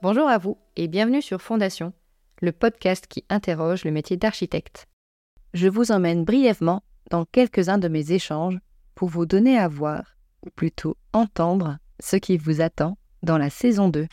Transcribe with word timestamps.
Bonjour 0.00 0.28
à 0.28 0.38
vous 0.38 0.56
et 0.76 0.86
bienvenue 0.86 1.20
sur 1.20 1.42
Fondation, 1.42 1.92
le 2.40 2.52
podcast 2.52 3.06
qui 3.08 3.24
interroge 3.28 3.84
le 3.84 3.90
métier 3.90 4.16
d'architecte. 4.16 4.86
Je 5.54 5.66
vous 5.66 5.90
emmène 5.90 6.24
brièvement 6.24 6.84
dans 7.10 7.24
quelques-uns 7.24 7.78
de 7.78 7.88
mes 7.88 8.12
échanges 8.12 8.60
pour 8.94 9.08
vous 9.08 9.26
donner 9.26 9.58
à 9.58 9.66
voir, 9.66 10.14
ou 10.46 10.50
plutôt 10.50 10.96
entendre, 11.12 11.78
ce 11.98 12.14
qui 12.14 12.36
vous 12.36 12.60
attend 12.60 12.96
dans 13.24 13.38
la 13.38 13.50
saison 13.50 13.88
2. 13.88 14.06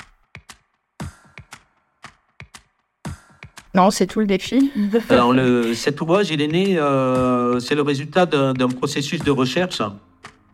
Non, 3.75 3.91
c'est 3.91 4.07
tout 4.07 4.21
le 4.21 4.25
défi. 4.25 4.71
Alors, 5.09 5.33
le, 5.33 5.75
cet 5.75 6.01
ouvrage, 6.01 6.31
il 6.31 6.41
est 6.41 6.47
né, 6.47 6.79
euh, 6.79 7.59
c'est 7.59 7.75
le 7.75 7.83
résultat 7.83 8.25
d'un 8.25 8.69
processus 8.69 9.21
de 9.21 9.29
recherche, 9.29 9.83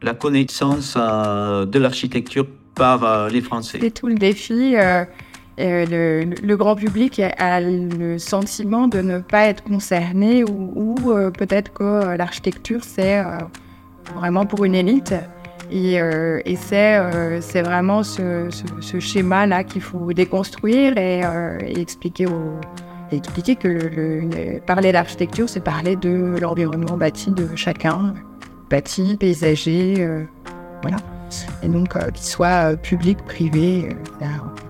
la 0.02 0.14
connaissance 0.14 0.96
euh, 0.98 1.66
de 1.66 1.80
l'architecture 1.80 2.48
par 2.76 3.04
euh, 3.04 3.30
les 3.30 3.42
Français. 3.42 3.80
C'est 3.82 3.92
tout 3.92 4.08
le 4.08 4.16
défi. 4.16 4.76
Euh, 4.76 5.06
euh, 5.60 5.86
le, 5.86 6.36
le, 6.42 6.58
grand 6.58 6.76
public 6.76 7.20
a 7.20 7.60
le 7.62 8.18
sentiment 8.18 8.88
de 8.88 9.02
ne 9.02 9.20
pas 9.20 9.48
être 9.48 9.64
concerné 9.64 10.44
ou, 10.44 10.96
euh, 11.08 11.30
peut-être 11.30 11.74
que 11.74 12.16
l'architecture, 12.16 12.84
c'est 12.84 13.20
euh, 13.20 13.38
vraiment 14.16 14.46
pour 14.46 14.66
une 14.66 14.76
élite. 14.76 15.14
Et, 15.70 16.00
c'est 16.60 17.62
vraiment 17.62 18.04
ce, 18.04 18.50
schéma-là 19.00 19.64
qu'il 19.64 19.82
faut 19.82 20.12
déconstruire 20.14 20.98
et, 20.98 21.22
et 21.66 21.80
expliquer 21.80 22.28
expliquer 23.16 23.56
que 23.56 23.68
le, 23.68 24.22
le, 24.22 24.60
parler 24.60 24.92
d'architecture, 24.92 25.50
c'est 25.50 25.64
parler 25.64 25.96
de 25.96 26.38
l'environnement 26.40 26.98
bâti 26.98 27.32
de 27.32 27.56
chacun, 27.56 28.14
bâti, 28.70 29.18
paysager, 29.18 29.96
euh, 30.00 30.24
voilà. 30.82 30.98
Et 31.64 31.68
donc, 31.68 31.96
euh, 31.96 32.10
qu'il 32.12 32.26
soit 32.26 32.72
euh, 32.72 32.76
public, 32.76 33.18
privé, 33.26 33.96
euh, 34.22 34.26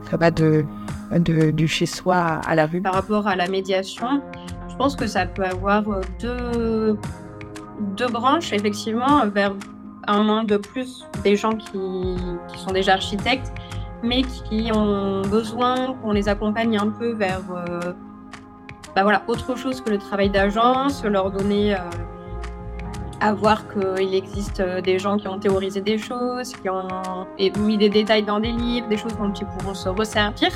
ça 0.10 0.18
va 0.18 0.32
de, 0.32 0.66
de, 1.12 1.52
du 1.52 1.68
chez 1.68 1.86
soi 1.86 2.42
à 2.46 2.56
la 2.56 2.66
rue. 2.66 2.82
Par 2.82 2.94
rapport 2.94 3.28
à 3.28 3.36
la 3.36 3.48
médiation, 3.48 4.22
je 4.70 4.76
pense 4.76 4.96
que 4.96 5.08
ça 5.08 5.26
peut 5.26 5.46
avoir 5.46 5.84
deux, 6.20 6.98
deux 7.98 8.08
branches, 8.08 8.54
effectivement, 8.54 9.26
vers 9.28 9.54
un 10.08 10.24
monde 10.24 10.48
de 10.48 10.58
plus 10.58 11.06
des 11.24 11.36
gens 11.36 11.56
qui, 11.56 12.18
sont 12.58 12.72
déjà 12.72 12.94
architectes, 12.94 13.52
mais 14.04 14.24
qui 14.24 14.72
ont 14.74 15.22
besoin 15.22 15.94
qu'on 16.02 16.12
les 16.12 16.28
accompagne 16.28 16.78
un 16.78 16.90
peu 16.90 17.12
vers 17.12 17.42
euh, 17.52 17.94
bah 18.96 19.04
voilà, 19.04 19.24
autre 19.28 19.56
chose 19.58 19.82
que 19.82 19.90
le 19.90 19.98
travail 19.98 20.30
d'agence, 20.30 21.04
leur 21.04 21.32
donner 21.32 21.76
euh, 21.76 21.78
à 23.22 23.34
voir 23.34 23.64
qu'il 23.72 24.14
existe 24.14 24.60
euh, 24.60 24.82
des 24.82 25.00
gens 25.00 25.18
qui 25.18 25.28
ont 25.28 25.40
théorisé 25.40 25.80
des 25.80 25.98
choses, 25.98 26.54
qui 26.54 26.70
ont 26.70 26.88
mis 27.60 27.78
des 27.78 27.90
détails 27.90 28.24
dans 28.24 28.40
des 28.40 28.52
livres, 28.52 28.88
des 28.90 28.98
choses 28.98 29.16
dont 29.18 29.32
ils 29.32 29.46
pourront 29.46 29.74
se 29.74 29.90
resservir. 29.90 30.50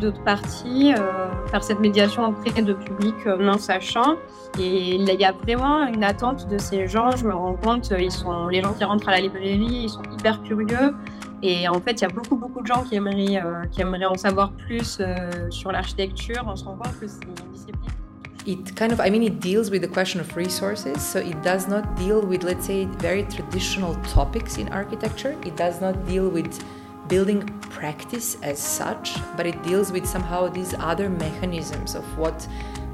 D'autre 0.00 0.22
partie, 0.24 0.94
euh, 0.94 1.46
faire 1.48 1.62
cette 1.62 1.78
médiation 1.78 2.26
auprès 2.28 2.62
de 2.62 2.72
public 2.72 3.14
euh, 3.26 3.36
non 3.36 3.58
sachant. 3.58 4.16
Et 4.58 4.94
il 4.94 5.04
y 5.04 5.24
a 5.24 5.32
vraiment 5.32 5.86
une 5.86 6.02
attente 6.02 6.48
de 6.48 6.58
ces 6.58 6.86
gens. 6.86 7.10
Je 7.12 7.26
me 7.26 7.34
rends 7.34 7.54
compte, 7.54 7.92
ils 7.98 8.10
sont 8.10 8.48
les 8.48 8.62
gens 8.62 8.72
qui 8.72 8.84
rentrent 8.84 9.08
à 9.08 9.12
la 9.12 9.20
librairie, 9.20 9.82
ils 9.84 9.90
sont 9.90 10.02
hyper 10.18 10.42
curieux. 10.42 10.94
Et 11.42 11.68
en 11.68 11.80
fait, 11.80 11.92
il 11.92 12.02
y 12.02 12.04
a 12.04 12.08
beaucoup, 12.08 12.36
beaucoup 12.36 12.60
de 12.60 12.66
gens 12.66 12.82
qui 12.82 12.96
aimeraient, 12.96 13.42
euh, 13.42 13.64
qui 13.70 13.80
aimeraient 13.80 14.04
en 14.04 14.16
savoir 14.16 14.52
plus 14.52 14.98
euh, 15.00 15.50
sur 15.50 15.72
l'architecture. 15.72 16.42
On 16.46 16.56
se 16.56 16.64
rend 16.64 16.76
compte 16.76 16.98
que 17.00 17.06
c'est 17.06 17.24
une 17.24 17.52
discipline. 17.52 17.99
It 18.46 18.74
kind 18.74 18.92
of, 18.92 19.00
I 19.00 19.10
mean, 19.10 19.22
it 19.22 19.40
deals 19.40 19.70
with 19.70 19.82
the 19.82 19.88
question 19.88 20.20
of 20.20 20.34
resources. 20.34 21.02
So 21.02 21.18
it 21.18 21.42
does 21.42 21.68
not 21.68 21.96
deal 21.96 22.20
with, 22.22 22.42
let's 22.42 22.66
say, 22.66 22.86
very 22.86 23.24
traditional 23.24 23.94
topics 24.04 24.56
in 24.56 24.68
architecture. 24.68 25.36
It 25.44 25.56
does 25.56 25.80
not 25.80 26.06
deal 26.06 26.28
with 26.28 26.62
building 27.08 27.42
practice 27.60 28.38
as 28.42 28.58
such, 28.58 29.16
but 29.36 29.46
it 29.46 29.62
deals 29.62 29.92
with 29.92 30.06
somehow 30.06 30.48
these 30.48 30.74
other 30.78 31.10
mechanisms 31.10 31.94
of 31.94 32.04
what 32.16 32.46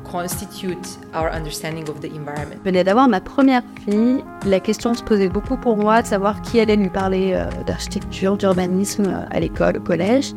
constitute 0.04 0.98
our 1.12 1.30
understanding 1.30 1.88
of 1.88 2.00
the 2.00 2.08
environment. 2.08 2.60
Je 2.64 2.70
venais 2.70 2.84
d'avoir 2.84 3.08
ma 3.08 3.20
première 3.20 3.62
fille. 3.84 4.24
La 4.46 4.60
question 4.60 4.94
se 4.94 5.02
posait 5.02 5.28
beaucoup 5.28 5.56
pour 5.56 5.76
moi 5.76 6.02
de 6.02 6.06
savoir 6.06 6.40
qui 6.42 6.60
allait 6.60 6.76
lui 6.76 6.90
parler 6.90 7.32
euh, 7.34 7.50
d'architecture, 7.64 8.36
d'urbanisme 8.36 9.06
euh, 9.06 9.26
à 9.30 9.40
l'école, 9.40 9.76
au 9.76 9.80
collège. 9.80 10.32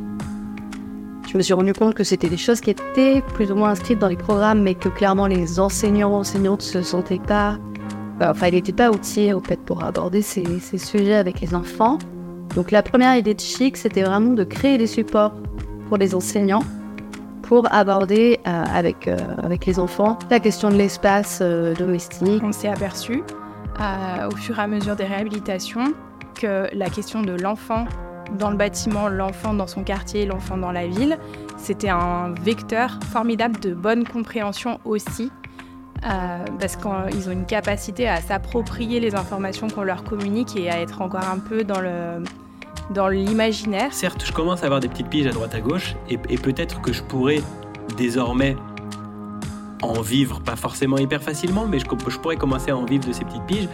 Je 1.31 1.37
me 1.37 1.43
suis 1.43 1.53
rendu 1.53 1.73
compte 1.73 1.93
que 1.93 2.03
c'était 2.03 2.27
des 2.27 2.37
choses 2.37 2.59
qui 2.59 2.71
étaient 2.71 3.21
plus 3.35 3.51
ou 3.51 3.55
moins 3.55 3.69
inscrites 3.69 3.99
dans 3.99 4.07
les 4.07 4.17
programmes, 4.17 4.63
mais 4.63 4.73
que 4.73 4.89
clairement 4.89 5.27
les 5.27 5.59
enseignants 5.59 6.11
enseignantes 6.11 6.63
se 6.63 6.81
sentaient 6.81 7.19
pas, 7.19 7.59
enfin, 8.19 8.47
ils 8.47 8.55
n'étaient 8.55 8.73
pas 8.73 8.89
outillés 8.89 9.33
au 9.33 9.39
pour 9.39 9.83
aborder 9.83 10.23
ces, 10.23 10.43
sujets 10.79 11.13
avec 11.13 11.39
les 11.39 11.53
enfants. 11.53 11.99
Donc 12.55 12.71
la 12.71 12.81
première 12.81 13.15
idée 13.15 13.35
de 13.35 13.39
Chic, 13.39 13.77
c'était 13.77 14.01
vraiment 14.01 14.33
de 14.33 14.43
créer 14.43 14.79
des 14.79 14.87
supports 14.87 15.33
pour 15.87 15.97
les 15.97 16.15
enseignants 16.15 16.63
pour 17.43 17.71
aborder 17.71 18.39
euh, 18.47 18.63
avec, 18.73 19.07
euh, 19.07 19.15
avec 19.43 19.67
les 19.67 19.77
enfants 19.77 20.17
la 20.31 20.39
question 20.39 20.71
de 20.71 20.77
l'espace 20.77 21.39
euh, 21.43 21.75
domestique. 21.75 22.41
On 22.43 22.51
s'est 22.51 22.69
aperçu 22.69 23.21
au 24.27 24.35
fur 24.35 24.57
et 24.57 24.61
à 24.63 24.67
mesure 24.67 24.95
des 24.95 25.05
réhabilitations 25.05 25.93
que 26.33 26.67
la 26.75 26.89
question 26.89 27.21
de 27.21 27.33
l'enfant 27.33 27.85
dans 28.37 28.51
le 28.51 28.57
bâtiment, 28.57 29.09
l'enfant 29.09 29.53
dans 29.53 29.67
son 29.67 29.83
quartier, 29.83 30.25
l'enfant 30.25 30.57
dans 30.57 30.71
la 30.71 30.87
ville, 30.87 31.17
c'était 31.57 31.89
un 31.89 32.33
vecteur 32.41 32.99
formidable 33.11 33.59
de 33.59 33.73
bonne 33.73 34.07
compréhension 34.07 34.79
aussi. 34.85 35.31
Euh, 36.05 36.45
parce 36.57 36.77
qu'ils 36.77 37.27
ont 37.27 37.33
une 37.33 37.45
capacité 37.45 38.07
à 38.07 38.21
s'approprier 38.21 39.01
les 39.01 39.15
informations 39.15 39.67
qu'on 39.67 39.83
leur 39.83 40.05
communique 40.05 40.55
et 40.55 40.69
à 40.69 40.79
être 40.79 41.01
encore 41.01 41.27
un 41.27 41.39
peu 41.39 41.65
dans 41.65 41.81
le, 41.81 42.23
dans 42.89 43.09
l'imaginaire. 43.09 43.93
Certes, 43.93 44.23
je 44.25 44.31
commence 44.31 44.63
à 44.63 44.67
avoir 44.67 44.79
des 44.79 44.87
petites 44.87 45.09
piges 45.09 45.27
à 45.27 45.31
droite 45.31 45.53
à 45.53 45.59
gauche, 45.59 45.95
et, 46.09 46.17
peut-être 46.17 46.81
que 46.81 46.93
je 46.93 47.03
pourrais 47.03 47.41
désormais 47.97 48.55
en 49.81 50.01
vivre, 50.01 50.39
pas 50.39 50.55
forcément 50.55 50.97
hyper 50.97 51.21
facilement, 51.21 51.65
mais 51.67 51.79
je, 51.79 51.85
je, 52.07 52.17
pourrais 52.17 52.37
commencer 52.37 52.71
à 52.71 52.77
en 52.77 52.85
vivre 52.85 53.05
de 53.05 53.13
ces 53.13 53.25
petites 53.25 53.45
piges. 53.45 53.69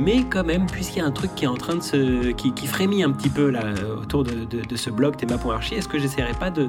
Mais 0.00 0.24
quand 0.24 0.44
même, 0.44 0.66
puisqu'il 0.66 1.00
y 1.00 1.02
a 1.02 1.04
un 1.04 1.10
truc 1.10 1.34
qui 1.34 1.44
est 1.44 1.48
en 1.48 1.56
train 1.56 1.74
de 1.74 1.82
se. 1.82 2.32
qui, 2.32 2.66
frémit 2.66 3.02
un 3.02 3.10
petit 3.10 3.28
peu 3.28 3.50
là, 3.50 3.64
autour 4.00 4.24
de, 4.24 4.76
ce 4.76 4.90
blog 4.90 5.16
théma.archi, 5.16 5.74
est-ce 5.74 5.88
que 5.88 5.98
j'essaierai 5.98 6.32
pas 6.32 6.50
de, 6.50 6.66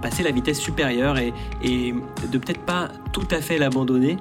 passer 0.00 0.22
la 0.22 0.30
vitesse 0.30 0.60
supérieure 0.60 1.18
et, 1.18 1.32
de 2.30 2.38
peut-être 2.38 2.60
pas 2.60 2.88
tout 3.12 3.26
à 3.30 3.40
fait 3.40 3.58
l'abandonner, 3.58 4.16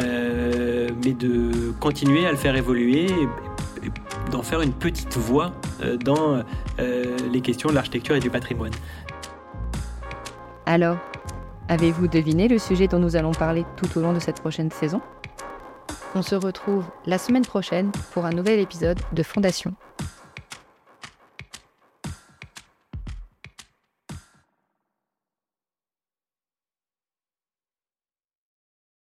euh, 0.00 0.90
mais 1.04 1.12
de 1.12 1.72
continuer 1.80 2.26
à 2.26 2.30
le 2.30 2.36
faire 2.36 2.56
évoluer 2.56 3.06
et, 3.06 3.28
et 3.86 3.90
d'en 4.30 4.42
faire 4.42 4.60
une 4.60 4.72
petite 4.72 5.16
voix 5.16 5.52
euh, 5.82 5.96
dans 5.96 6.42
euh, 6.78 7.16
les 7.32 7.40
questions 7.40 7.68
de 7.68 7.74
l'architecture 7.74 8.16
et 8.16 8.20
du 8.20 8.30
patrimoine. 8.30 8.72
Alors, 10.66 10.96
avez-vous 11.68 12.08
deviné 12.08 12.48
le 12.48 12.58
sujet 12.58 12.88
dont 12.88 12.98
nous 12.98 13.16
allons 13.16 13.32
parler 13.32 13.64
tout 13.76 13.98
au 13.98 14.02
long 14.02 14.12
de 14.12 14.18
cette 14.18 14.40
prochaine 14.40 14.70
saison? 14.70 15.00
On 16.16 16.22
se 16.22 16.36
retrouve 16.36 16.84
la 17.06 17.18
semaine 17.18 17.44
prochaine 17.44 17.90
pour 18.12 18.24
un 18.24 18.30
nouvel 18.30 18.60
épisode 18.60 19.00
de 19.12 19.22
Fondation. 19.24 19.74